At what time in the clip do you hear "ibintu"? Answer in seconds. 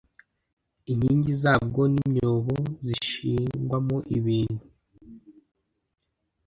4.17-4.63